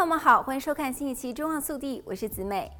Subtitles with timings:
[0.00, 2.72] 朋友们好，欢迎收看新一期《中望速递》，我是子美。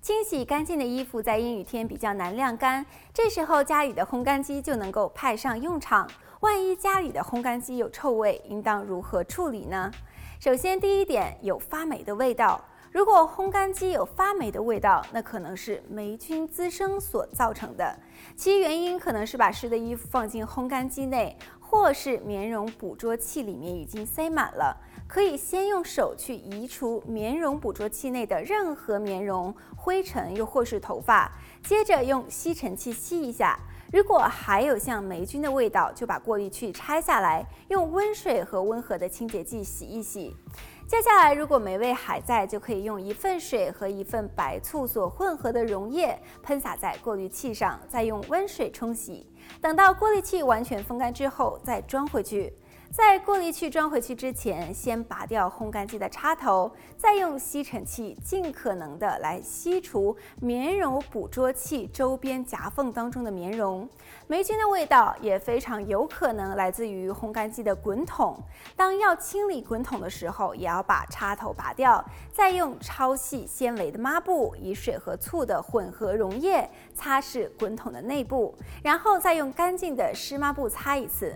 [0.00, 6.08] 清洗干净的衣服在阴雨天比较难晾干，这时候家里的烘干机就能够派上用场。
[6.38, 9.90] 万一家里的烘干机有臭味，应当如何处理呢？
[10.38, 12.64] 首先，第一点有发霉的味道。
[12.92, 17.98] 如果烘干机有发霉的味道，那可能是霉菌滋生所造成的。
[18.36, 21.36] 其原因可能是把湿的衣服放进烘干机内，
[21.70, 24.74] 或是棉绒捕捉器里面已经塞满了。
[25.06, 31.30] 可以先用手去移除棉绒捕捉器内的任何棉绒、灰尘，又或是头发，
[31.62, 33.58] 接着用吸尘器吸一下。
[33.92, 40.34] 如果还有像霉菌的味道，就把过滤器拆下来，用温水和温和的清洁剂洗一洗。
[40.88, 49.26] 接下来，如果霉味还在，就可以用一份水和一份白醋所混合的溶液喷洒在过滤器上，再用温水冲洗。
[49.60, 52.50] 等到过滤器完全风干之后，再装回去。
[52.90, 63.88] 在过滤器装回去之前，先拔掉烘干机的插头，再用吸尘器尽可能的来吸除棉绒捕捉器周边夹缝当中的棉绒。
[64.26, 68.36] 霉菌的味道也非常有可能来自于烘干机的滚筒。
[68.74, 81.32] 当要清理滚筒的时候，也要把插头拔掉，再用超细纤维的抹布，以水和醋的混合溶液擦拭滚筒的内部，然后再用干净的湿抹布擦一次。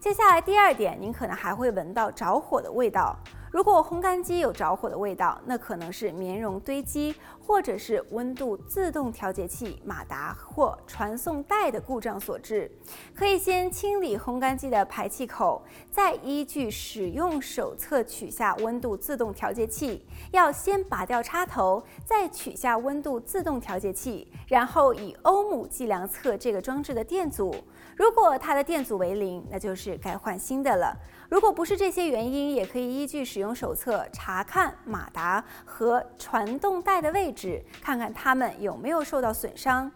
[0.00, 3.14] 接下来第二点，您可能还会闻到着火的味道。
[3.50, 7.12] 如果烘干机有着火的味道，那可能是棉绒堆积，
[7.44, 12.70] 或者是温度自动调节器马达或传送带的故障所致。
[13.12, 20.06] 可以先清理烘干机的排气口，再依据使用手册取下温度自动调节器。
[20.30, 27.52] 要先拔掉插头，再取下温度自动调节器，然后以欧姆计量测这个装置的电阻。
[27.96, 30.96] 如果它的电阻为零，那就是该换新的了。
[31.30, 39.90] 如果不是这些原因，也可以依据使用手册查看马达和传动带的位置，看看它们有没有受到损伤。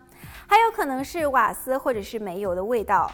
[0.46, 3.10] 还有可能是瓦斯或者是煤油的味道。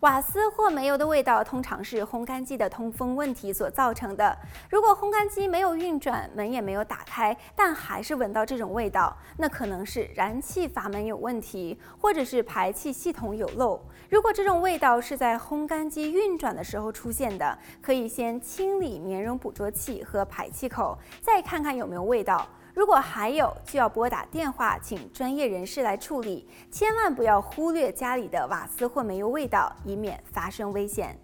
[0.00, 4.34] 瓦斯或煤油的味道通常是烘干机的通风问题所造成的。
[4.70, 13.78] 如果烘干机没有运转，门也没有打开，但还是闻到这种味道，那可能是燃气阀门有问题，或者是排气系统有漏。
[14.08, 22.48] 如果这种味道是在烘干机运转的时候出现的，可以先清理棉绒捕捉器和排气口，再看看有没有味道。
[22.74, 26.48] 如果还有，就要拨打电话，请专业人士来处理。
[26.70, 31.18] 千万不要忽略家里的瓦斯或煤油味道，以免发生危险。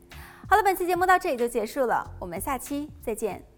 [0.48, 3.55] 好了，本期节目到这里就结束了，我们下期再见。